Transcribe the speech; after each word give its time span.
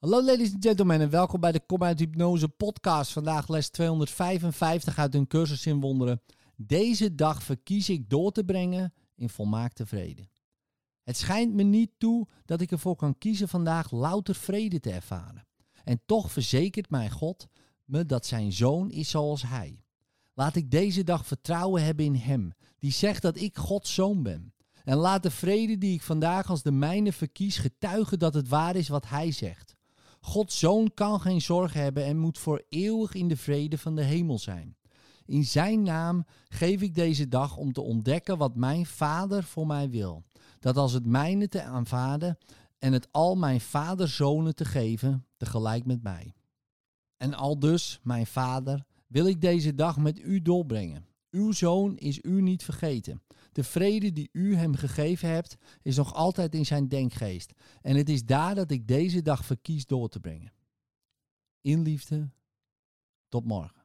Hallo 0.00 0.24
ladies 0.24 0.52
and 0.52 0.64
gentlemen 0.64 1.00
en 1.00 1.10
welkom 1.10 1.40
bij 1.40 1.52
de 1.52 1.60
Kom 1.66 1.82
Hypnose 1.82 2.48
podcast. 2.48 3.12
Vandaag 3.12 3.48
les 3.48 3.68
255 3.68 4.98
uit 4.98 5.14
een 5.14 5.26
cursus 5.26 5.66
in 5.66 5.80
wonderen. 5.80 6.22
Deze 6.56 7.14
dag 7.14 7.42
verkies 7.42 7.88
ik 7.88 8.10
door 8.10 8.32
te 8.32 8.44
brengen 8.44 8.92
in 9.16 9.28
volmaakte 9.28 9.86
vrede. 9.86 10.28
Het 11.02 11.16
schijnt 11.16 11.54
me 11.54 11.62
niet 11.62 11.90
toe 11.98 12.28
dat 12.44 12.60
ik 12.60 12.70
ervoor 12.70 12.96
kan 12.96 13.18
kiezen 13.18 13.48
vandaag 13.48 13.90
louter 13.90 14.34
vrede 14.34 14.80
te 14.80 14.90
ervaren. 14.90 15.46
En 15.84 16.00
toch 16.06 16.32
verzekert 16.32 16.90
mij 16.90 17.10
God 17.10 17.48
me 17.84 18.06
dat 18.06 18.26
zijn 18.26 18.52
zoon 18.52 18.90
is 18.90 19.10
zoals 19.10 19.42
hij. 19.42 19.84
Laat 20.34 20.56
ik 20.56 20.70
deze 20.70 21.04
dag 21.04 21.26
vertrouwen 21.26 21.84
hebben 21.84 22.04
in 22.04 22.14
hem, 22.14 22.52
die 22.78 22.92
zegt 22.92 23.22
dat 23.22 23.40
ik 23.40 23.56
Gods 23.56 23.94
zoon 23.94 24.22
ben. 24.22 24.54
En 24.84 24.96
laat 24.96 25.22
de 25.22 25.30
vrede 25.30 25.78
die 25.78 25.94
ik 25.94 26.02
vandaag 26.02 26.50
als 26.50 26.62
de 26.62 26.72
mijne 26.72 27.12
verkies 27.12 27.58
getuigen 27.58 28.18
dat 28.18 28.34
het 28.34 28.48
waar 28.48 28.76
is 28.76 28.88
wat 28.88 29.08
hij 29.08 29.32
zegt. 29.32 29.69
Gods 30.20 30.58
zoon 30.58 30.94
kan 30.94 31.20
geen 31.20 31.40
zorgen 31.40 31.80
hebben 31.80 32.04
en 32.04 32.18
moet 32.18 32.38
voor 32.38 32.64
eeuwig 32.68 33.14
in 33.14 33.28
de 33.28 33.36
vrede 33.36 33.78
van 33.78 33.94
de 33.94 34.02
hemel 34.02 34.38
zijn. 34.38 34.76
In 35.24 35.44
zijn 35.44 35.82
naam 35.82 36.26
geef 36.48 36.82
ik 36.82 36.94
deze 36.94 37.28
dag 37.28 37.56
om 37.56 37.72
te 37.72 37.80
ontdekken 37.80 38.38
wat 38.38 38.56
mijn 38.56 38.86
vader 38.86 39.44
voor 39.44 39.66
mij 39.66 39.90
wil. 39.90 40.24
Dat 40.58 40.76
als 40.76 40.92
het 40.92 41.06
mijne 41.06 41.48
te 41.48 41.62
aanvaarden 41.62 42.38
en 42.78 42.92
het 42.92 43.08
al 43.10 43.36
mijn 43.36 43.60
vaderzonen 43.60 44.54
te 44.54 44.64
geven, 44.64 45.26
tegelijk 45.36 45.86
met 45.86 46.02
mij. 46.02 46.34
En 47.16 47.34
al 47.34 47.58
dus, 47.58 48.00
mijn 48.02 48.26
vader, 48.26 48.84
wil 49.06 49.26
ik 49.26 49.40
deze 49.40 49.74
dag 49.74 49.98
met 49.98 50.18
u 50.18 50.42
doorbrengen. 50.42 51.09
Uw 51.30 51.52
zoon 51.52 51.96
is 51.96 52.18
u 52.22 52.42
niet 52.42 52.64
vergeten. 52.64 53.22
De 53.52 53.64
vrede 53.64 54.12
die 54.12 54.28
u 54.32 54.54
hem 54.54 54.74
gegeven 54.74 55.28
hebt, 55.28 55.56
is 55.82 55.96
nog 55.96 56.14
altijd 56.14 56.54
in 56.54 56.66
zijn 56.66 56.88
denkgeest. 56.88 57.52
En 57.82 57.96
het 57.96 58.08
is 58.08 58.24
daar 58.24 58.54
dat 58.54 58.70
ik 58.70 58.88
deze 58.88 59.22
dag 59.22 59.44
verkies 59.44 59.86
door 59.86 60.08
te 60.08 60.20
brengen. 60.20 60.52
In 61.60 61.82
liefde, 61.82 62.30
tot 63.28 63.44
morgen. 63.44 63.79